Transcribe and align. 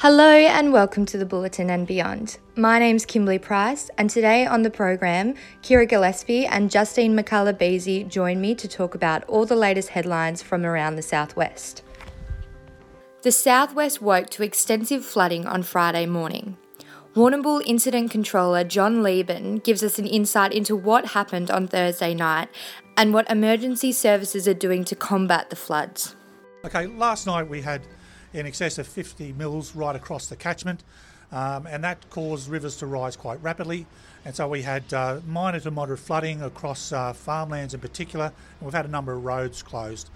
Hello 0.00 0.30
and 0.30 0.72
welcome 0.72 1.04
to 1.06 1.18
the 1.18 1.26
Booletin 1.26 1.70
and 1.70 1.84
Beyond. 1.84 2.38
My 2.54 2.78
name's 2.78 3.04
Kimberley 3.04 3.40
Price, 3.40 3.90
and 3.98 4.08
today 4.08 4.46
on 4.46 4.62
the 4.62 4.70
program, 4.70 5.34
Kyra 5.64 5.88
Gillespie 5.88 6.46
and 6.46 6.70
Justine 6.70 7.18
McCullagh-Beasy 7.18 8.08
join 8.08 8.40
me 8.40 8.54
to 8.54 8.68
talk 8.68 8.94
about 8.94 9.24
all 9.24 9.44
the 9.44 9.56
latest 9.56 9.88
headlines 9.88 10.40
from 10.40 10.64
around 10.64 10.94
the 10.94 11.02
southwest. 11.02 11.82
The 13.22 13.32
southwest 13.32 14.00
woke 14.00 14.30
to 14.30 14.44
extensive 14.44 15.04
flooding 15.04 15.48
on 15.48 15.64
Friday 15.64 16.06
morning. 16.06 16.56
Warrnambool 17.16 17.64
Incident 17.66 18.12
Controller 18.12 18.62
John 18.62 19.02
Lieben 19.02 19.56
gives 19.56 19.82
us 19.82 19.98
an 19.98 20.06
insight 20.06 20.52
into 20.52 20.76
what 20.76 21.06
happened 21.06 21.50
on 21.50 21.66
Thursday 21.66 22.14
night 22.14 22.48
and 22.96 23.12
what 23.12 23.28
emergency 23.28 23.90
services 23.90 24.46
are 24.46 24.54
doing 24.54 24.84
to 24.84 24.94
combat 24.94 25.50
the 25.50 25.56
floods. 25.56 26.14
Okay, 26.64 26.86
last 26.86 27.26
night 27.26 27.48
we 27.48 27.60
had 27.60 27.82
in 28.32 28.46
excess 28.46 28.78
of 28.78 28.86
50 28.86 29.32
mils 29.32 29.74
right 29.74 29.96
across 29.96 30.26
the 30.26 30.36
catchment, 30.36 30.82
um, 31.32 31.66
and 31.66 31.84
that 31.84 32.08
caused 32.10 32.48
rivers 32.48 32.76
to 32.76 32.86
rise 32.86 33.16
quite 33.16 33.42
rapidly. 33.42 33.86
And 34.24 34.34
so 34.34 34.48
we 34.48 34.62
had 34.62 34.92
uh, 34.92 35.20
minor 35.26 35.60
to 35.60 35.70
moderate 35.70 36.00
flooding 36.00 36.42
across 36.42 36.92
uh, 36.92 37.12
farmlands 37.12 37.74
in 37.74 37.80
particular, 37.80 38.26
and 38.26 38.66
we've 38.66 38.74
had 38.74 38.84
a 38.84 38.90
number 38.90 39.12
of 39.12 39.24
roads 39.24 39.62
closed. 39.62 40.10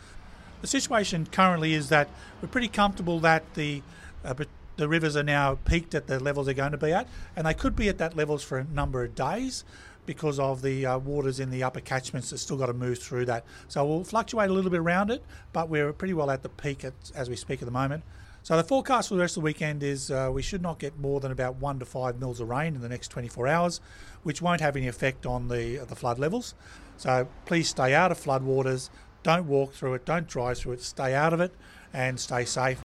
The 0.61 0.67
situation 0.67 1.27
currently 1.27 1.75
is 1.75 1.89
that 1.89 2.09
we're 2.41 2.49
pretty 2.49 2.69
comfortable 2.69 3.21
that 3.21 3.55
the 3.55 3.83
uh, 4.25 4.35
the 4.77 4.89
rivers 4.89 5.17
are 5.17 5.23
now 5.23 5.59
peaked 5.65 5.95
at 5.95 6.07
the 6.07 6.19
levels 6.19 6.47
they're 6.47 6.55
going 6.55 6.73
to 6.73 6.79
be 6.79 6.93
at, 6.93 7.07
and 7.37 7.47
they 7.47 7.55
could 7.55 7.77
be 7.77 7.89
at 7.89 7.99
that 7.99 8.17
levels 8.17 8.43
for 8.43 8.59
a 8.59 8.65
number 8.65 9.05
of 9.05 9.15
days 9.15 9.65
because 10.07 10.39
of 10.39 10.63
the 10.63 10.87
uh, 10.87 10.99
waters 10.99 11.41
in 11.41 11.51
the 11.51 11.63
upper 11.63 11.81
catchments 11.81 12.31
that 12.31 12.39
still 12.39 12.57
got 12.57 12.67
to 12.67 12.73
move 12.73 12.99
through 12.99 13.27
that. 13.27 13.45
So 13.69 13.85
we'll 13.85 14.05
fluctuate 14.05 14.51
a 14.51 14.53
little 14.53 14.71
bit 14.71 14.81
around 14.81 15.11
it, 15.11 15.23
but 15.53 15.69
we're 15.69 15.93
pretty 15.93 16.15
well 16.15 16.31
at 16.31 16.43
the 16.43 16.49
peak 16.49 16.85
at, 16.85 16.95
as 17.15 17.31
we 17.31 17.37
speak 17.37 17.63
at 17.63 17.67
the 17.67 17.73
moment. 17.73 18.03
So 18.45 18.57
the 18.57 18.65
forecast 18.65 19.09
for 19.09 19.15
the 19.15 19.21
rest 19.21 19.37
of 19.37 19.43
the 19.43 19.45
weekend 19.45 19.85
is 19.85 20.11
uh, 20.11 20.29
we 20.33 20.43
should 20.43 20.63
not 20.63 20.81
get 20.81 20.99
more 20.99 21.21
than 21.21 21.31
about 21.31 21.57
one 21.57 21.79
to 21.79 21.85
five 21.85 22.19
mils 22.19 22.41
of 22.41 22.49
rain 22.49 22.75
in 22.75 22.81
the 22.81 22.89
next 22.89 23.09
24 23.09 23.47
hours, 23.47 23.81
which 24.25 24.43
won't 24.43 24.61
have 24.61 24.75
any 24.75 24.89
effect 24.89 25.27
on 25.27 25.47
the 25.47 25.77
the 25.89 25.95
flood 25.95 26.19
levels. 26.19 26.55
So 26.97 27.29
please 27.45 27.69
stay 27.69 27.95
out 27.95 28.11
of 28.11 28.19
flood 28.19 28.43
waters. 28.43 28.91
Don't 29.23 29.47
walk 29.47 29.75
through 29.75 29.95
it. 29.95 30.05
Don't 30.05 30.27
drive 30.27 30.59
through 30.59 30.73
it. 30.73 30.83
Stay 30.83 31.15
out 31.15 31.33
of 31.33 31.41
it 31.41 31.55
and 31.93 32.19
stay 32.19 32.45
safe. 32.45 32.83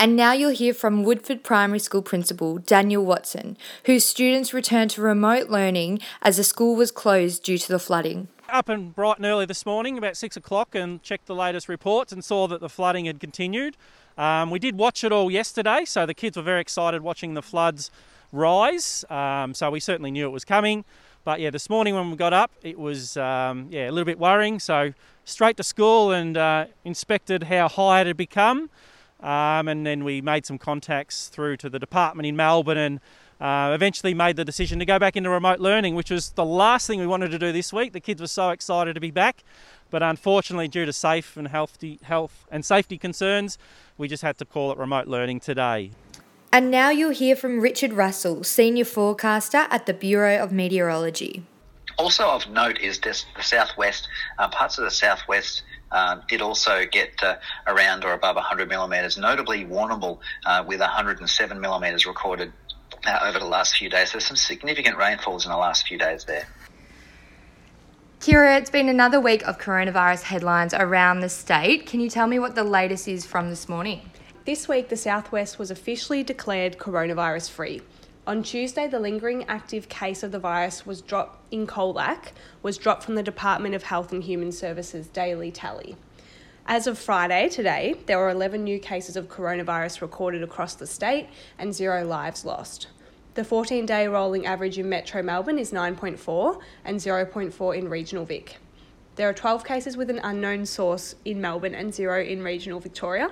And 0.00 0.16
now 0.16 0.32
you'll 0.32 0.48
hear 0.52 0.72
from 0.72 1.04
Woodford 1.04 1.44
Primary 1.44 1.78
School 1.78 2.00
Principal 2.00 2.56
Daniel 2.56 3.04
Watson, 3.04 3.58
whose 3.84 4.02
students 4.02 4.54
returned 4.54 4.92
to 4.92 5.02
remote 5.02 5.50
learning 5.50 6.00
as 6.22 6.38
the 6.38 6.42
school 6.42 6.74
was 6.74 6.90
closed 6.90 7.42
due 7.42 7.58
to 7.58 7.68
the 7.68 7.78
flooding. 7.78 8.28
Up 8.48 8.70
and 8.70 8.94
bright 8.94 9.18
and 9.18 9.26
early 9.26 9.44
this 9.44 9.66
morning, 9.66 9.98
about 9.98 10.16
six 10.16 10.38
o'clock, 10.38 10.74
and 10.74 11.02
checked 11.02 11.26
the 11.26 11.34
latest 11.34 11.68
reports 11.68 12.14
and 12.14 12.24
saw 12.24 12.48
that 12.48 12.62
the 12.62 12.70
flooding 12.70 13.04
had 13.04 13.20
continued. 13.20 13.76
Um, 14.16 14.50
we 14.50 14.58
did 14.58 14.78
watch 14.78 15.04
it 15.04 15.12
all 15.12 15.30
yesterday, 15.30 15.84
so 15.84 16.06
the 16.06 16.14
kids 16.14 16.38
were 16.38 16.42
very 16.42 16.62
excited 16.62 17.02
watching 17.02 17.34
the 17.34 17.42
floods 17.42 17.90
rise. 18.32 19.04
Um, 19.10 19.52
so 19.52 19.70
we 19.70 19.80
certainly 19.80 20.10
knew 20.10 20.24
it 20.24 20.32
was 20.32 20.46
coming. 20.46 20.86
But 21.24 21.40
yeah, 21.40 21.50
this 21.50 21.68
morning 21.68 21.94
when 21.94 22.10
we 22.10 22.16
got 22.16 22.32
up, 22.32 22.50
it 22.62 22.78
was 22.78 23.18
um, 23.18 23.68
yeah 23.70 23.90
a 23.90 23.92
little 23.92 24.06
bit 24.06 24.18
worrying. 24.18 24.60
So 24.60 24.94
straight 25.26 25.58
to 25.58 25.62
school 25.62 26.10
and 26.10 26.38
uh, 26.38 26.66
inspected 26.86 27.42
how 27.42 27.68
high 27.68 28.00
it 28.00 28.06
had 28.06 28.16
become. 28.16 28.70
Um, 29.22 29.68
and 29.68 29.86
then 29.86 30.04
we 30.04 30.20
made 30.20 30.46
some 30.46 30.58
contacts 30.58 31.28
through 31.28 31.58
to 31.58 31.68
the 31.68 31.78
department 31.78 32.26
in 32.26 32.36
Melbourne 32.36 32.78
and 32.78 33.00
uh, 33.40 33.72
eventually 33.74 34.14
made 34.14 34.36
the 34.36 34.44
decision 34.44 34.78
to 34.78 34.84
go 34.84 34.98
back 34.98 35.16
into 35.16 35.30
remote 35.30 35.60
learning, 35.60 35.94
which 35.94 36.10
was 36.10 36.30
the 36.30 36.44
last 36.44 36.86
thing 36.86 37.00
we 37.00 37.06
wanted 37.06 37.30
to 37.30 37.38
do 37.38 37.52
this 37.52 37.72
week. 37.72 37.92
The 37.92 38.00
kids 38.00 38.20
were 38.20 38.26
so 38.26 38.50
excited 38.50 38.94
to 38.94 39.00
be 39.00 39.10
back, 39.10 39.42
but 39.90 40.02
unfortunately, 40.02 40.68
due 40.68 40.84
to 40.84 40.92
safe 40.92 41.36
and 41.36 41.48
healthy 41.48 41.98
health 42.02 42.46
and 42.50 42.64
safety 42.64 42.98
concerns, 42.98 43.58
we 43.96 44.08
just 44.08 44.22
had 44.22 44.38
to 44.38 44.44
call 44.44 44.72
it 44.72 44.78
remote 44.78 45.06
learning 45.06 45.40
today. 45.40 45.90
And 46.52 46.70
now 46.70 46.90
you'll 46.90 47.10
hear 47.10 47.36
from 47.36 47.60
Richard 47.60 47.92
Russell, 47.92 48.42
senior 48.42 48.84
forecaster 48.84 49.66
at 49.70 49.86
the 49.86 49.94
Bureau 49.94 50.42
of 50.42 50.50
Meteorology. 50.52 51.44
Also 51.98 52.28
of 52.28 52.48
note 52.48 52.78
is 52.78 52.98
the 53.00 53.14
southwest, 53.40 54.08
uh, 54.38 54.48
parts 54.48 54.78
of 54.78 54.84
the 54.84 54.90
southwest 54.90 55.62
uh, 55.92 56.20
did 56.28 56.40
also 56.40 56.86
get 56.86 57.10
uh, 57.22 57.36
around 57.66 58.04
or 58.04 58.12
above 58.12 58.36
100 58.36 58.68
millimetres, 58.68 59.16
notably 59.16 59.64
Warrnambool 59.64 60.18
uh, 60.46 60.64
with 60.66 60.80
107 60.80 61.60
millimetres 61.60 62.06
recorded 62.06 62.52
uh, 63.06 63.18
over 63.22 63.38
the 63.38 63.46
last 63.46 63.76
few 63.76 63.88
days. 63.88 64.12
There's 64.12 64.26
some 64.26 64.36
significant 64.36 64.96
rainfalls 64.96 65.44
in 65.44 65.50
the 65.50 65.58
last 65.58 65.86
few 65.86 65.98
days 65.98 66.24
there. 66.24 66.46
Kyra, 68.20 68.58
it's 68.58 68.70
been 68.70 68.88
another 68.90 69.18
week 69.18 69.42
of 69.46 69.58
coronavirus 69.58 70.22
headlines 70.22 70.74
around 70.74 71.20
the 71.20 71.28
state. 71.28 71.86
Can 71.86 72.00
you 72.00 72.10
tell 72.10 72.26
me 72.26 72.38
what 72.38 72.54
the 72.54 72.64
latest 72.64 73.08
is 73.08 73.24
from 73.24 73.48
this 73.48 73.68
morning? 73.68 74.10
This 74.44 74.68
week, 74.68 74.90
the 74.90 74.96
Southwest 74.96 75.58
was 75.58 75.70
officially 75.70 76.22
declared 76.22 76.76
coronavirus 76.76 77.50
free. 77.50 77.80
On 78.26 78.42
Tuesday, 78.42 78.86
the 78.86 79.00
lingering 79.00 79.44
active 79.48 79.88
case 79.88 80.22
of 80.22 80.30
the 80.30 80.38
virus 80.38 80.84
was 80.84 81.00
dropped 81.00 81.40
in 81.50 81.66
Colac 81.66 82.32
was 82.62 82.76
dropped 82.76 83.02
from 83.02 83.14
the 83.14 83.22
Department 83.22 83.74
of 83.74 83.84
Health 83.84 84.12
and 84.12 84.22
Human 84.22 84.52
Services 84.52 85.06
daily 85.06 85.50
tally. 85.50 85.96
As 86.66 86.86
of 86.86 86.98
Friday, 86.98 87.48
today, 87.48 87.94
there 88.04 88.18
were 88.18 88.28
11 88.28 88.62
new 88.62 88.78
cases 88.78 89.16
of 89.16 89.28
coronavirus 89.28 90.02
recorded 90.02 90.42
across 90.42 90.74
the 90.74 90.86
state 90.86 91.28
and 91.58 91.74
zero 91.74 92.04
lives 92.04 92.44
lost. 92.44 92.88
The 93.34 93.42
14 93.42 93.86
day 93.86 94.06
rolling 94.06 94.44
average 94.44 94.78
in 94.78 94.88
Metro 94.88 95.22
Melbourne 95.22 95.58
is 95.58 95.72
9.4 95.72 96.60
and 96.84 96.98
0.4 96.98 97.76
in 97.76 97.88
regional 97.88 98.26
Vic. 98.26 98.58
There 99.16 99.28
are 99.28 99.34
12 99.34 99.64
cases 99.64 99.96
with 99.96 100.10
an 100.10 100.20
unknown 100.22 100.66
source 100.66 101.14
in 101.24 101.40
Melbourne 101.40 101.74
and 101.74 101.92
zero 101.92 102.22
in 102.22 102.42
regional 102.42 102.80
Victoria, 102.80 103.30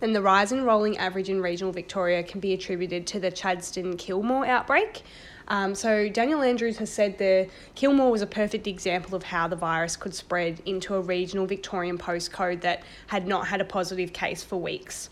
then 0.00 0.12
the 0.12 0.22
rise 0.22 0.50
in 0.52 0.64
rolling 0.64 0.98
average 0.98 1.28
in 1.28 1.40
regional 1.40 1.72
Victoria 1.72 2.22
can 2.22 2.40
be 2.40 2.52
attributed 2.52 3.06
to 3.08 3.20
the 3.20 3.30
Chadstone 3.30 3.96
Kilmore 3.96 4.46
outbreak. 4.46 5.02
Um, 5.48 5.74
so 5.74 6.08
Daniel 6.08 6.42
Andrews 6.42 6.78
has 6.78 6.90
said 6.90 7.18
the 7.18 7.48
Kilmore 7.74 8.10
was 8.10 8.22
a 8.22 8.26
perfect 8.26 8.66
example 8.66 9.16
of 9.16 9.24
how 9.24 9.48
the 9.48 9.56
virus 9.56 9.96
could 9.96 10.14
spread 10.14 10.62
into 10.64 10.94
a 10.94 11.00
regional 11.00 11.44
Victorian 11.44 11.98
postcode 11.98 12.60
that 12.60 12.82
had 13.08 13.26
not 13.26 13.48
had 13.48 13.60
a 13.60 13.64
positive 13.64 14.12
case 14.12 14.44
for 14.44 14.56
weeks. 14.56 15.10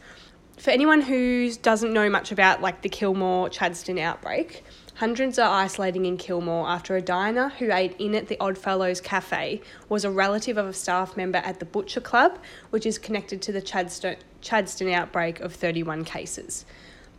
For 0.58 0.70
anyone 0.70 1.00
who 1.00 1.52
doesn't 1.62 1.92
know 1.92 2.10
much 2.10 2.32
about 2.32 2.60
like 2.60 2.82
the 2.82 2.88
Kilmore 2.88 3.48
Chadstone 3.48 4.00
outbreak, 4.00 4.64
Hundreds 4.98 5.38
are 5.38 5.62
isolating 5.62 6.06
in 6.06 6.16
Kilmore 6.16 6.68
after 6.68 6.96
a 6.96 7.00
diner 7.00 7.50
who 7.50 7.70
ate 7.70 7.94
in 8.00 8.16
at 8.16 8.26
the 8.26 8.36
Oddfellows 8.40 9.00
Cafe 9.00 9.60
was 9.88 10.04
a 10.04 10.10
relative 10.10 10.56
of 10.56 10.66
a 10.66 10.72
staff 10.72 11.16
member 11.16 11.38
at 11.38 11.60
the 11.60 11.64
Butcher 11.64 12.00
Club, 12.00 12.36
which 12.70 12.84
is 12.84 12.98
connected 12.98 13.40
to 13.42 13.52
the 13.52 13.62
Chadstone, 13.62 14.16
Chadstone 14.42 14.92
outbreak 14.92 15.38
of 15.38 15.54
31 15.54 16.04
cases. 16.04 16.66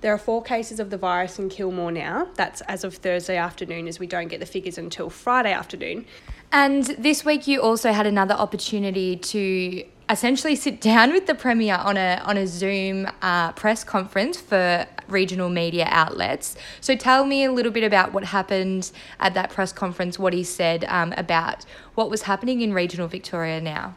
There 0.02 0.14
are 0.14 0.18
four 0.18 0.44
cases 0.44 0.82
of 0.82 0.90
the 0.90 0.98
virus 0.98 1.40
in 1.40 1.48
Kilmore 1.48 1.94
now. 1.94 2.28
That's 2.36 2.60
as 2.62 2.84
of 2.84 2.96
Thursday 2.96 3.38
afternoon, 3.38 3.88
as 3.88 3.98
we 3.98 4.08
don't 4.08 4.28
get 4.28 4.42
the 4.42 4.46
figures 4.46 4.78
until 4.78 5.10
Friday 5.10 5.54
afternoon. 5.54 6.06
And 6.52 6.84
this 6.84 7.24
week, 7.24 7.48
you 7.48 7.62
also 7.62 7.94
had 7.94 8.06
another 8.06 8.36
opportunity 8.36 9.16
to 9.16 9.86
essentially 10.10 10.56
sit 10.56 10.82
down 10.82 11.12
with 11.14 11.28
the 11.28 11.36
premier 11.36 11.76
on 11.76 11.96
a 11.96 12.22
on 12.26 12.38
a 12.38 12.48
Zoom 12.48 13.08
uh, 13.22 13.52
press 13.54 13.84
conference 13.84 14.40
for 14.40 14.86
regional 15.08 15.50
media 15.50 15.88
outlets. 15.90 16.56
So 16.82 16.96
tell 16.96 17.26
me 17.26 17.44
a 17.44 17.52
little 17.52 17.72
bit 17.72 17.84
about 17.84 18.14
what 18.14 18.24
happened 18.24 18.92
at 19.20 19.34
that 19.36 19.50
press 19.52 19.72
conference, 19.72 20.18
what 20.18 20.34
he 20.34 20.44
said 20.44 20.86
um, 20.86 21.14
about 21.18 21.66
what 21.96 22.10
was 22.10 22.24
happening 22.24 22.62
in 22.62 22.74
regional 22.74 23.08
Victoria 23.08 23.62
now. 23.62 23.96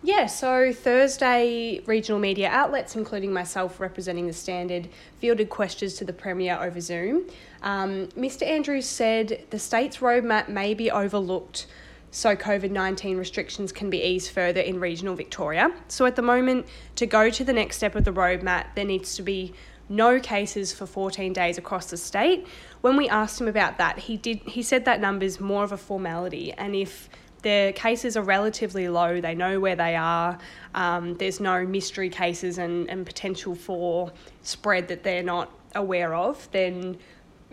Yeah, 0.00 0.26
so 0.26 0.72
Thursday, 0.72 1.80
regional 1.84 2.20
media 2.20 2.48
outlets, 2.50 2.94
including 2.94 3.32
myself 3.32 3.80
representing 3.80 4.28
the 4.28 4.32
Standard, 4.32 4.88
fielded 5.18 5.50
questions 5.50 5.94
to 5.94 6.04
the 6.04 6.12
Premier 6.12 6.56
over 6.60 6.80
Zoom. 6.80 7.24
Um, 7.62 8.06
Mr. 8.16 8.46
Andrews 8.46 8.86
said 8.86 9.44
the 9.50 9.58
state's 9.58 9.96
roadmap 9.96 10.48
may 10.48 10.72
be 10.72 10.88
overlooked 10.88 11.66
so 12.10 12.34
COVID 12.34 12.70
19 12.70 13.16
restrictions 13.18 13.72
can 13.72 13.90
be 13.90 14.02
eased 14.02 14.30
further 14.30 14.60
in 14.60 14.80
regional 14.80 15.14
Victoria. 15.14 15.70
So 15.88 16.06
at 16.06 16.16
the 16.16 16.22
moment, 16.22 16.66
to 16.96 17.06
go 17.06 17.30
to 17.30 17.44
the 17.44 17.52
next 17.52 17.76
step 17.76 17.94
of 17.94 18.04
the 18.04 18.12
roadmap, 18.12 18.74
there 18.74 18.84
needs 18.84 19.14
to 19.16 19.22
be 19.22 19.52
no 19.88 20.20
cases 20.20 20.72
for 20.72 20.86
14 20.86 21.32
days 21.32 21.58
across 21.58 21.86
the 21.90 21.96
state. 21.96 22.46
When 22.80 22.96
we 22.96 23.08
asked 23.08 23.40
him 23.40 23.48
about 23.48 23.78
that, 23.78 23.98
he 23.98 24.16
did 24.16 24.38
he 24.40 24.62
said 24.62 24.84
that 24.84 25.00
number 25.00 25.24
is 25.24 25.40
more 25.40 25.64
of 25.64 25.72
a 25.72 25.78
formality, 25.78 26.52
and 26.52 26.74
if 26.74 27.08
their 27.42 27.72
cases 27.72 28.16
are 28.16 28.22
relatively 28.22 28.88
low, 28.88 29.20
they 29.20 29.34
know 29.34 29.60
where 29.60 29.76
they 29.76 29.94
are. 29.94 30.38
Um, 30.74 31.14
there's 31.18 31.38
no 31.40 31.64
mystery 31.64 32.08
cases 32.08 32.58
and, 32.58 32.90
and 32.90 33.06
potential 33.06 33.54
for 33.54 34.12
spread 34.42 34.88
that 34.88 35.04
they're 35.04 35.22
not 35.22 35.50
aware 35.74 36.14
of, 36.14 36.48
then 36.50 36.96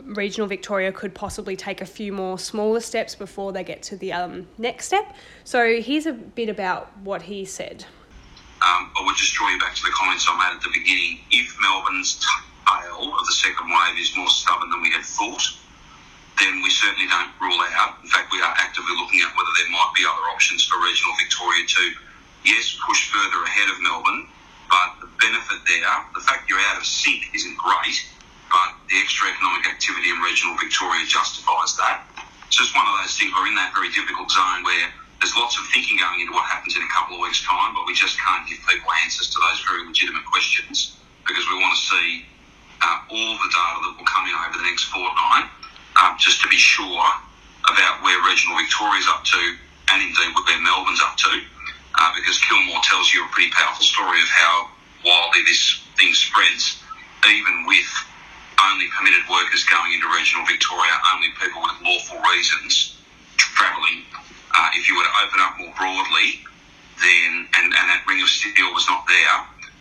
regional 0.03 0.47
Victoria 0.47 0.91
could 0.91 1.13
possibly 1.13 1.55
take 1.55 1.81
a 1.81 1.85
few 1.85 2.11
more 2.11 2.37
smaller 2.37 2.79
steps 2.79 3.15
before 3.15 3.51
they 3.51 3.63
get 3.63 3.81
to 3.83 3.97
the 3.97 4.11
um, 4.11 4.47
next 4.57 4.85
step. 4.87 5.15
So 5.43 5.81
here's 5.81 6.05
a 6.05 6.13
bit 6.13 6.49
about 6.49 6.95
what 6.99 7.23
he 7.23 7.45
said. 7.45 7.85
Um, 8.65 8.91
I 8.97 9.03
would 9.05 9.15
just 9.15 9.33
draw 9.33 9.49
you 9.49 9.59
back 9.59 9.75
to 9.75 9.83
the 9.83 9.91
comments 9.93 10.25
I 10.27 10.35
made 10.37 10.55
at 10.55 10.63
the 10.63 10.73
beginning. 10.73 11.19
If 11.31 11.55
Melbourne's 11.61 12.19
tail 12.65 13.13
of 13.13 13.25
the 13.25 13.35
second 13.35 13.69
wave 13.69 13.99
is 13.99 14.15
more 14.17 14.29
stubborn 14.29 14.69
than 14.69 14.81
we 14.81 14.91
had 14.91 15.03
thought, 15.03 15.43
then 16.39 16.61
we 16.63 16.69
certainly 16.69 17.07
don't 17.07 17.31
rule 17.39 17.61
out. 17.79 17.95
In 18.03 18.09
fact, 18.09 18.31
we 18.31 18.41
are 18.41 18.55
actively 18.57 18.95
looking 18.97 19.21
at 19.21 19.31
whether 19.37 19.53
there 19.55 19.71
might 19.71 19.91
be 19.95 20.03
other 20.03 20.27
options 20.33 20.65
for 20.65 20.81
regional 20.83 21.13
Victoria 21.19 21.63
to, 21.63 21.83
yes, 22.43 22.75
push 22.83 23.11
further 23.11 23.43
ahead 23.43 23.69
of 23.69 23.79
Melbourne, 23.79 24.27
but 24.67 24.99
the 24.99 25.07
benefit 25.21 25.59
there, 25.67 25.87
the 26.15 26.19
fact 26.19 26.49
you're 26.49 26.59
out 26.71 26.77
of 26.77 26.85
sync 26.85 27.31
isn't 27.33 27.55
great 27.57 28.03
the 28.89 28.97
extra 29.01 29.29
economic 29.29 29.65
activity 29.65 30.13
in 30.13 30.19
regional 30.21 30.55
Victoria 30.57 31.05
justifies 31.05 31.75
that. 31.77 32.05
It's 32.45 32.57
just 32.57 32.75
one 32.77 32.85
of 32.85 32.93
those 33.01 33.17
things. 33.17 33.33
We're 33.33 33.49
in 33.49 33.57
that 33.57 33.73
very 33.73 33.89
difficult 33.89 34.29
zone 34.29 34.61
where 34.61 34.93
there's 35.19 35.33
lots 35.33 35.57
of 35.57 35.65
thinking 35.73 35.97
going 35.97 36.21
into 36.21 36.33
what 36.33 36.45
happens 36.45 36.77
in 36.77 36.83
a 36.85 36.91
couple 36.93 37.17
of 37.17 37.21
weeks' 37.25 37.41
time, 37.41 37.73
but 37.73 37.89
we 37.89 37.97
just 37.97 38.19
can't 38.21 38.45
give 38.45 38.61
people 38.69 38.89
answers 39.01 39.33
to 39.33 39.37
those 39.41 39.59
very 39.65 39.81
legitimate 39.87 40.25
questions 40.29 41.01
because 41.25 41.41
we 41.49 41.57
want 41.57 41.73
to 41.73 41.81
see 41.81 42.25
uh, 42.85 42.99
all 43.09 43.33
the 43.41 43.49
data 43.49 43.77
that 43.89 43.93
will 43.97 44.05
come 44.05 44.29
in 44.29 44.35
over 44.45 44.61
the 44.61 44.67
next 44.69 44.85
fortnight 44.93 45.49
um, 45.97 46.13
just 46.19 46.41
to 46.43 46.47
be 46.47 46.59
sure 46.59 47.09
about 47.65 48.03
where 48.05 48.21
regional 48.29 48.57
Victoria's 48.61 49.07
up 49.09 49.25
to 49.25 49.41
and 49.89 50.01
indeed 50.03 50.29
where 50.35 50.61
Melbourne's 50.61 51.01
up 51.01 51.17
to. 51.17 51.41
Uh, 51.95 52.11
because 52.13 52.37
Kilmore 52.43 52.83
tells 52.83 53.13
you 53.13 53.23
a 53.23 53.29
pretty 53.31 53.49
powerful 53.51 53.85
story 53.85 54.19
of 54.21 54.27
how 54.27 54.69
wildly 55.05 55.41
this 55.47 55.81
thing 55.97 56.13
spreads, 56.13 56.83
even 57.23 57.65
with 57.65 57.87
only 58.71 58.87
permitted 58.97 59.23
workers 59.29 59.63
going 59.63 59.93
into 59.93 60.07
regional 60.09 60.45
Victoria, 60.45 60.93
only 61.13 61.29
people 61.39 61.61
with 61.61 61.77
lawful 61.83 62.19
reasons 62.31 62.97
travelling. 63.37 64.03
Uh, 64.55 64.69
if 64.75 64.87
you 64.89 64.95
were 64.95 65.03
to 65.03 65.15
open 65.25 65.39
up 65.41 65.59
more 65.59 65.73
broadly, 65.77 66.41
then 67.01 67.47
and, 67.57 67.65
and 67.65 67.85
that 67.89 68.03
ring 68.07 68.21
of 68.21 68.29
steel 68.29 68.73
was 68.73 68.87
not 68.87 69.05
there, 69.07 69.37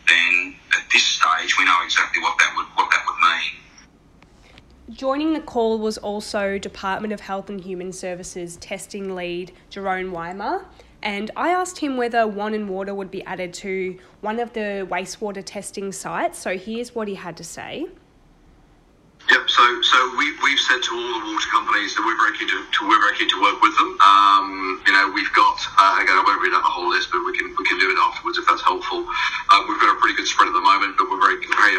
then 0.08 0.54
at 0.72 0.84
this 0.92 1.04
stage 1.04 1.56
we 1.58 1.64
know 1.64 1.78
exactly 1.84 2.20
what 2.22 2.36
that 2.38 2.52
would 2.56 2.66
what 2.74 2.90
that 2.90 3.04
would 3.06 3.18
mean. 3.20 4.96
Joining 4.96 5.32
the 5.32 5.40
call 5.40 5.78
was 5.78 5.96
also 5.96 6.58
Department 6.58 7.12
of 7.12 7.20
Health 7.20 7.48
and 7.48 7.60
Human 7.60 7.92
Services 7.92 8.56
testing 8.56 9.14
lead 9.14 9.52
Jeroen 9.70 10.10
Weimar, 10.10 10.66
and 11.02 11.30
I 11.36 11.50
asked 11.50 11.78
him 11.78 11.96
whether 11.96 12.26
Wannon 12.26 12.66
Water 12.66 12.94
would 12.94 13.10
be 13.10 13.22
added 13.24 13.54
to 13.54 13.98
one 14.20 14.40
of 14.40 14.52
the 14.52 14.86
wastewater 14.90 15.42
testing 15.44 15.92
sites. 15.92 16.38
So 16.38 16.58
here's 16.58 16.94
what 16.94 17.08
he 17.08 17.14
had 17.14 17.36
to 17.38 17.44
say. 17.44 17.86
So, 19.64 19.80
so 19.80 19.96
we 20.20 20.28
we've 20.44 20.60
said 20.60 20.84
to 20.84 20.92
all 20.92 21.12
the 21.16 21.24
water 21.24 21.48
companies 21.48 21.96
that 21.96 22.04
we're 22.04 22.20
very 22.20 22.36
keen 22.36 22.52
to, 22.52 22.68
to 22.68 22.80
we're 22.84 23.00
very 23.00 23.16
keen 23.16 23.32
to 23.32 23.40
work 23.40 23.64
with 23.64 23.72
them. 23.80 23.96
Um, 23.96 24.76
you 24.84 24.92
know, 24.92 25.08
we've 25.08 25.32
got 25.32 25.56
uh, 25.80 26.04
again, 26.04 26.20
I 26.20 26.20
won't 26.20 26.36
read 26.44 26.52
out 26.52 26.60
the 26.60 26.68
whole 26.68 26.92
list, 26.92 27.08
but 27.08 27.24
we 27.24 27.32
can 27.32 27.48
we 27.56 27.64
can 27.64 27.80
do 27.80 27.88
it 27.88 27.96
afterwards 27.96 28.36
if 28.36 28.44
that's 28.44 28.60
helpful. 28.60 29.08
Uh, 29.08 29.64
we've 29.64 29.80
got 29.80 29.88
a 29.88 29.96
pretty 30.04 30.20
good 30.20 30.28
spread 30.28 30.52
at 30.52 30.56
the 30.56 30.60
moment, 30.60 31.00
but 31.00 31.08
we're 31.08 31.16
very 31.16 31.40
very 31.48 31.73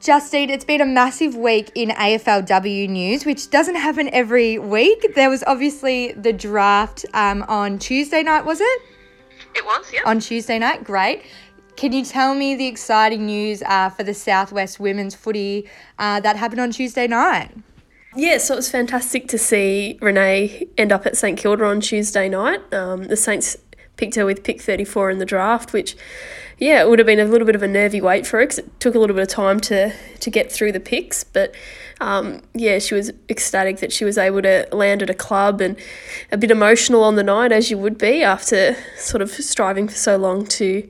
Justine, 0.00 0.48
it's 0.48 0.64
been 0.64 0.80
a 0.80 0.86
massive 0.86 1.36
week 1.36 1.70
in 1.74 1.90
AFLW 1.90 2.88
news, 2.88 3.26
which 3.26 3.50
doesn't 3.50 3.74
happen 3.74 4.08
every 4.14 4.58
week. 4.58 5.14
There 5.14 5.28
was 5.28 5.44
obviously 5.46 6.12
the 6.12 6.32
draft 6.32 7.04
um, 7.12 7.44
on 7.48 7.78
Tuesday 7.78 8.22
night, 8.22 8.46
was 8.46 8.62
it? 8.62 8.82
It 9.54 9.62
was, 9.66 9.92
yeah. 9.92 10.00
On 10.06 10.18
Tuesday 10.18 10.58
night, 10.58 10.84
great. 10.84 11.24
Can 11.76 11.92
you 11.92 12.02
tell 12.02 12.34
me 12.34 12.54
the 12.54 12.66
exciting 12.66 13.26
news 13.26 13.62
uh, 13.62 13.90
for 13.90 14.02
the 14.02 14.14
Southwest 14.14 14.80
women's 14.80 15.14
footy 15.14 15.68
uh, 15.98 16.18
that 16.20 16.36
happened 16.36 16.62
on 16.62 16.70
Tuesday 16.70 17.06
night? 17.06 17.54
Yeah, 18.16 18.38
so 18.38 18.54
it 18.54 18.56
was 18.56 18.70
fantastic 18.70 19.28
to 19.28 19.38
see 19.38 19.98
Renee 20.00 20.66
end 20.78 20.92
up 20.92 21.04
at 21.04 21.18
St 21.18 21.38
Kilda 21.38 21.66
on 21.66 21.82
Tuesday 21.82 22.30
night. 22.30 22.72
Um, 22.72 23.04
the 23.04 23.16
Saints 23.16 23.58
picked 23.98 24.14
her 24.14 24.24
with 24.24 24.42
pick 24.42 24.62
34 24.62 25.10
in 25.10 25.18
the 25.18 25.26
draft, 25.26 25.74
which 25.74 25.94
yeah, 26.60 26.82
it 26.82 26.90
would 26.90 26.98
have 26.98 27.06
been 27.06 27.18
a 27.18 27.24
little 27.24 27.46
bit 27.46 27.54
of 27.54 27.62
a 27.62 27.68
nervy 27.68 28.02
wait 28.02 28.26
for 28.26 28.38
her 28.38 28.44
because 28.44 28.58
it 28.58 28.80
took 28.80 28.94
a 28.94 28.98
little 28.98 29.16
bit 29.16 29.22
of 29.22 29.28
time 29.28 29.60
to 29.60 29.92
to 30.20 30.30
get 30.30 30.52
through 30.52 30.72
the 30.72 30.80
picks. 30.80 31.24
But 31.24 31.54
um, 32.02 32.42
yeah, 32.52 32.78
she 32.78 32.94
was 32.94 33.10
ecstatic 33.30 33.78
that 33.78 33.92
she 33.92 34.04
was 34.04 34.18
able 34.18 34.42
to 34.42 34.68
land 34.70 35.02
at 35.02 35.08
a 35.08 35.14
club 35.14 35.62
and 35.62 35.76
a 36.30 36.36
bit 36.36 36.50
emotional 36.50 37.02
on 37.02 37.16
the 37.16 37.22
night, 37.22 37.50
as 37.50 37.70
you 37.70 37.78
would 37.78 37.96
be 37.96 38.22
after 38.22 38.76
sort 38.98 39.22
of 39.22 39.30
striving 39.30 39.88
for 39.88 39.94
so 39.94 40.18
long 40.18 40.46
to 40.48 40.86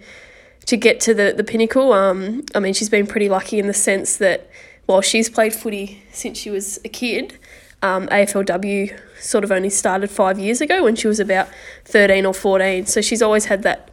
to 0.67 0.77
get 0.77 0.99
to 1.01 1.15
the 1.15 1.33
the 1.37 1.45
pinnacle. 1.45 1.93
Um, 1.93 2.45
I 2.53 2.59
mean, 2.59 2.75
she's 2.75 2.91
been 2.91 3.07
pretty 3.07 3.29
lucky 3.29 3.61
in 3.61 3.69
the 3.69 3.75
sense 3.75 4.17
that 4.17 4.51
while 4.87 5.03
she's 5.03 5.31
played 5.31 5.55
footy 5.55 6.03
since 6.11 6.37
she 6.37 6.51
was 6.51 6.81
a 6.85 6.89
kid. 6.89 7.39
Um, 7.83 8.09
AFLW 8.09 9.01
sort 9.19 9.43
of 9.43 9.51
only 9.51 9.71
started 9.71 10.11
five 10.11 10.39
years 10.39 10.61
ago 10.61 10.85
when 10.85 10.97
she 10.97 11.09
was 11.09 11.19
about 11.19 11.49
13 11.87 12.27
or 12.27 12.35
14. 12.35 12.85
So 12.85 13.01
she's 13.01 13.23
always 13.23 13.47
had 13.47 13.63
that 13.63 13.91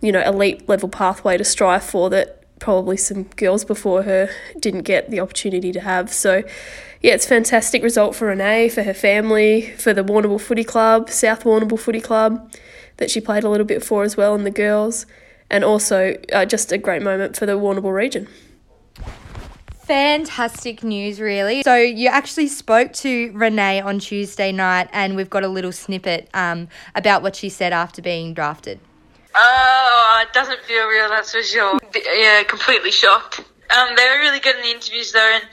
you 0.00 0.12
know, 0.12 0.22
elite 0.22 0.68
level 0.68 0.88
pathway 0.88 1.36
to 1.36 1.44
strive 1.44 1.84
for 1.84 2.10
that 2.10 2.40
probably 2.58 2.96
some 2.96 3.24
girls 3.36 3.64
before 3.64 4.02
her 4.02 4.30
didn't 4.60 4.82
get 4.82 5.10
the 5.10 5.18
opportunity 5.18 5.72
to 5.72 5.80
have. 5.80 6.12
So, 6.12 6.42
yeah, 7.02 7.14
it's 7.14 7.26
fantastic 7.26 7.82
result 7.82 8.14
for 8.14 8.26
Renee, 8.26 8.68
for 8.68 8.82
her 8.82 8.94
family, 8.94 9.72
for 9.72 9.92
the 9.92 10.04
Warrnambool 10.04 10.40
Footy 10.40 10.64
Club, 10.64 11.10
South 11.10 11.44
Warrnambool 11.44 11.80
Footy 11.80 12.00
Club, 12.00 12.52
that 12.98 13.10
she 13.10 13.20
played 13.20 13.42
a 13.42 13.48
little 13.48 13.66
bit 13.66 13.82
for 13.82 14.04
as 14.04 14.16
well, 14.16 14.34
and 14.34 14.46
the 14.46 14.50
girls, 14.50 15.06
and 15.50 15.64
also 15.64 16.16
uh, 16.32 16.44
just 16.44 16.70
a 16.70 16.78
great 16.78 17.02
moment 17.02 17.36
for 17.36 17.46
the 17.46 17.52
Warrnambool 17.52 17.94
region. 17.94 18.28
Fantastic 19.80 20.84
news, 20.84 21.18
really. 21.18 21.62
So, 21.62 21.76
you 21.76 22.08
actually 22.08 22.48
spoke 22.48 22.92
to 22.94 23.32
Renee 23.32 23.80
on 23.80 23.98
Tuesday 23.98 24.52
night, 24.52 24.88
and 24.92 25.16
we've 25.16 25.30
got 25.30 25.42
a 25.42 25.48
little 25.48 25.72
snippet 25.72 26.28
um, 26.34 26.68
about 26.94 27.22
what 27.22 27.34
she 27.34 27.48
said 27.48 27.72
after 27.72 28.02
being 28.02 28.34
drafted. 28.34 28.78
Oh, 29.34 30.24
it 30.26 30.32
doesn't 30.32 30.60
feel 30.60 30.86
real, 30.86 31.08
that's 31.08 31.32
for 31.32 31.42
sure. 31.42 31.78
Yeah, 31.94 32.42
completely 32.44 32.90
shocked. 32.90 33.40
Um, 33.40 33.88
they 33.96 34.08
were 34.08 34.18
really 34.18 34.40
good 34.40 34.56
in 34.56 34.62
the 34.62 34.70
interviews 34.70 35.12
though, 35.12 35.38
and 35.38 35.44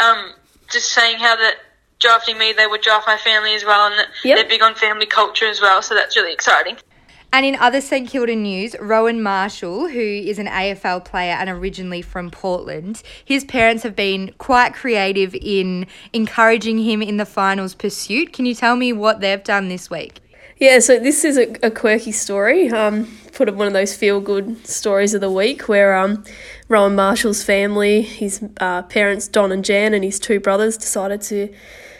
um, 0.00 0.32
just 0.70 0.92
saying 0.92 1.18
how 1.18 1.36
that 1.36 1.56
drafting 2.00 2.38
me, 2.38 2.52
they 2.52 2.66
would 2.66 2.80
draft 2.80 3.06
my 3.06 3.16
family 3.16 3.54
as 3.54 3.64
well, 3.64 3.86
and 3.86 3.98
that 3.98 4.08
yep. 4.24 4.36
they're 4.36 4.48
big 4.48 4.62
on 4.62 4.74
family 4.74 5.06
culture 5.06 5.46
as 5.46 5.60
well. 5.60 5.82
So 5.82 5.94
that's 5.94 6.16
really 6.16 6.32
exciting. 6.32 6.76
And 7.32 7.46
in 7.46 7.54
other 7.56 7.80
St 7.80 8.08
Kilda 8.08 8.34
news, 8.34 8.74
Rowan 8.80 9.22
Marshall, 9.22 9.88
who 9.88 10.00
is 10.00 10.40
an 10.40 10.46
AFL 10.46 11.04
player 11.04 11.34
and 11.34 11.48
originally 11.48 12.02
from 12.02 12.28
Portland, 12.28 13.04
his 13.24 13.44
parents 13.44 13.84
have 13.84 13.94
been 13.94 14.34
quite 14.38 14.74
creative 14.74 15.36
in 15.36 15.86
encouraging 16.12 16.78
him 16.78 17.00
in 17.02 17.18
the 17.18 17.26
finals 17.26 17.76
pursuit. 17.76 18.32
Can 18.32 18.46
you 18.46 18.54
tell 18.54 18.74
me 18.74 18.92
what 18.92 19.20
they've 19.20 19.44
done 19.44 19.68
this 19.68 19.88
week? 19.88 20.20
Yeah, 20.60 20.80
so 20.80 20.98
this 20.98 21.24
is 21.24 21.38
a, 21.38 21.56
a 21.66 21.70
quirky 21.70 22.12
story. 22.12 22.68
Um, 22.68 23.08
put 23.32 23.48
up 23.48 23.54
one 23.54 23.66
of 23.66 23.72
those 23.72 23.96
feel 23.96 24.20
good 24.20 24.66
stories 24.66 25.14
of 25.14 25.22
the 25.22 25.30
week 25.30 25.70
where 25.70 25.96
um, 25.96 26.22
Rowan 26.68 26.94
Marshall's 26.94 27.42
family, 27.42 28.02
his 28.02 28.44
uh, 28.60 28.82
parents 28.82 29.26
Don 29.26 29.52
and 29.52 29.64
Jan, 29.64 29.94
and 29.94 30.04
his 30.04 30.20
two 30.20 30.38
brothers 30.38 30.76
decided 30.76 31.22
to 31.22 31.48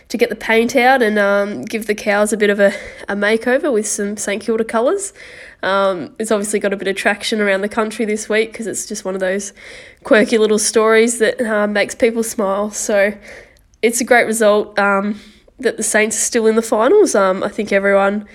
to 0.09 0.19
get 0.19 0.29
the 0.29 0.37
paint 0.37 0.77
out 0.77 1.01
and 1.01 1.19
um, 1.19 1.63
give 1.63 1.87
the 1.87 1.95
cows 1.95 2.33
a 2.33 2.37
bit 2.37 2.51
of 2.51 2.59
a, 2.61 2.73
a 3.09 3.15
makeover 3.15 3.73
with 3.73 3.87
some 3.87 4.19
St 4.19 4.43
Kilda 4.43 4.65
colours. 4.65 5.15
Um, 5.63 6.15
it's 6.19 6.33
obviously 6.33 6.59
got 6.59 6.73
a 6.73 6.77
bit 6.77 6.89
of 6.89 6.97
traction 6.97 7.41
around 7.41 7.63
the 7.63 7.69
country 7.69 8.05
this 8.05 8.29
week 8.29 8.53
because 8.53 8.67
it's 8.67 8.85
just 8.87 9.07
one 9.07 9.15
of 9.15 9.21
those 9.21 9.55
quirky 10.05 10.37
little 10.37 10.59
stories 10.59 11.19
that 11.21 11.41
uh, 11.41 11.67
makes 11.67 11.95
people 11.95 12.25
smile. 12.25 12.73
So 12.73 13.15
it's 13.83 14.01
a 14.03 14.05
great 14.05 14.27
result. 14.27 14.79
Um, 14.79 15.21
that 15.61 15.77
the 15.77 15.83
Saints 15.83 16.17
are 16.17 16.21
still 16.21 16.47
in 16.47 16.57
the 16.57 16.63
finals. 16.63 17.15
Um, 17.15 17.43
I 17.43 17.49
think 17.49 17.73
everyone 17.73 18.27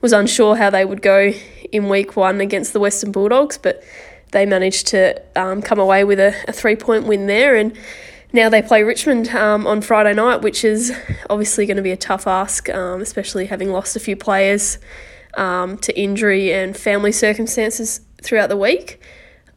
was 0.00 0.12
unsure 0.12 0.56
how 0.56 0.70
they 0.70 0.84
would 0.84 1.02
go 1.02 1.32
in 1.72 1.88
week 1.88 2.16
one 2.16 2.40
against 2.40 2.72
the 2.72 2.80
Western 2.80 3.10
Bulldogs, 3.10 3.58
but 3.58 3.82
they 4.32 4.44
managed 4.46 4.86
to 4.88 5.20
um, 5.36 5.62
come 5.62 5.78
away 5.78 6.04
with 6.04 6.20
a, 6.20 6.34
a 6.46 6.52
three 6.52 6.76
point 6.76 7.06
win 7.06 7.26
there. 7.26 7.56
And 7.56 7.76
now 8.32 8.48
they 8.48 8.62
play 8.62 8.82
Richmond 8.82 9.28
um, 9.30 9.66
on 9.66 9.80
Friday 9.80 10.12
night, 10.12 10.42
which 10.42 10.64
is 10.64 10.92
obviously 11.30 11.66
going 11.66 11.76
to 11.76 11.82
be 11.82 11.92
a 11.92 11.96
tough 11.96 12.26
ask, 12.26 12.68
um, 12.68 13.00
especially 13.00 13.46
having 13.46 13.70
lost 13.70 13.96
a 13.96 14.00
few 14.00 14.16
players 14.16 14.78
um, 15.36 15.78
to 15.78 15.98
injury 15.98 16.52
and 16.52 16.76
family 16.76 17.12
circumstances 17.12 18.00
throughout 18.22 18.48
the 18.48 18.56
week. 18.56 19.00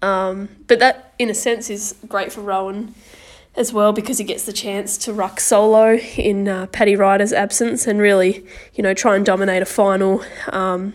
Um, 0.02 0.50
but 0.68 0.80
that, 0.80 1.14
in 1.18 1.30
a 1.30 1.34
sense, 1.34 1.70
is 1.70 1.96
great 2.08 2.32
for 2.32 2.42
Rowan 2.42 2.94
as 3.58 3.74
well 3.74 3.92
because 3.92 4.20
he 4.20 4.24
gets 4.24 4.44
the 4.44 4.54
chance 4.54 4.98
to 5.00 5.12
ruck 5.12 5.40
solo 5.40 5.96
in 6.16 6.48
uh, 6.48 6.68
Paddy 6.68 6.96
Ryder's 6.96 7.34
absence 7.34 7.88
and 7.88 8.00
really, 8.00 8.46
you 8.76 8.84
know, 8.84 8.94
try 8.94 9.16
and 9.16 9.26
dominate 9.26 9.64
a 9.64 9.66
final 9.66 10.24
um, 10.50 10.94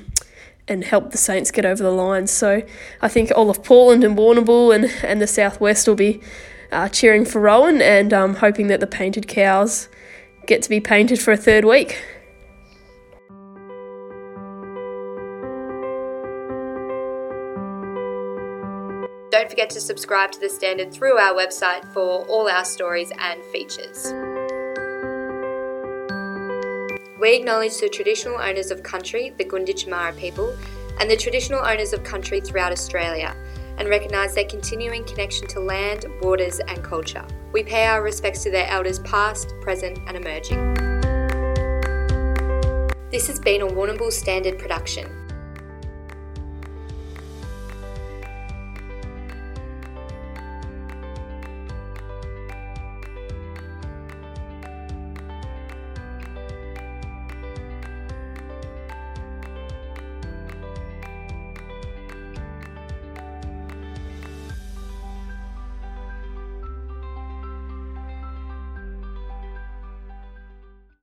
and 0.69 0.85
help 0.85 1.11
the 1.11 1.19
Saints 1.19 1.51
get 1.51 1.65
over 1.65 1.83
the 1.83 1.91
line. 1.91 2.29
So 2.29 2.63
I 3.03 3.09
think 3.09 3.33
all 3.35 3.51
of 3.51 3.65
Portland 3.65 4.05
and 4.05 4.17
Warrnambool 4.17 4.75
and, 4.75 4.85
and 5.03 5.21
the 5.21 5.27
Southwest 5.27 5.89
will 5.89 5.97
be 5.97 6.21
uh, 6.71 6.89
cheering 6.89 7.25
for 7.25 7.41
Rowan 7.41 7.83
and 7.83 8.13
um, 8.15 8.37
hoping 8.37 8.69
that 8.69 8.79
the 8.79 8.87
painted 8.87 9.27
cows 9.27 9.89
get 10.47 10.63
to 10.63 10.69
be 10.71 10.81
painted 10.81 11.21
for 11.21 11.33
a 11.33 11.37
third 11.37 11.65
week. 11.65 12.03
Don't 19.43 19.51
forget 19.51 19.71
to 19.71 19.81
subscribe 19.81 20.31
to 20.31 20.39
The 20.39 20.49
Standard 20.49 20.93
through 20.93 21.19
our 21.19 21.35
website 21.35 21.85
for 21.93 22.25
all 22.27 22.49
our 22.49 22.65
stories 22.65 23.11
and 23.19 23.43
features. 23.47 24.13
We 27.19 27.35
acknowledge 27.35 27.81
the 27.81 27.89
traditional 27.93 28.41
owners 28.41 28.71
of 28.71 28.85
country, 28.85 29.35
the 29.37 29.45
Gunditjmara 29.45 30.17
people, 30.17 30.57
and 31.01 31.11
the 31.11 31.17
traditional 31.17 31.59
owners 31.59 31.93
of 31.93 32.05
country 32.05 32.41
throughout 32.41 32.71
Australia, 32.71 33.35
and 33.79 33.89
recognise 33.89 34.33
their 34.37 34.45
continuing 34.45 35.03
connection 35.03 35.49
to 35.49 35.59
land, 35.59 36.07
waters, 36.21 36.61
and 36.61 36.85
culture. 36.85 37.27
We 37.51 37.65
pay 37.65 37.87
our 37.87 38.01
respects 38.01 38.45
to 38.45 38.51
their 38.53 38.69
elders 38.69 39.01
past, 39.01 39.53
present, 39.61 39.99
and 40.07 40.17
emerging. 40.17 40.75
This 43.11 43.27
has 43.27 43.41
been 43.41 43.63
a 43.63 43.67
Warrnambool 43.67 44.13
Standard 44.13 44.61
production. 44.61 45.22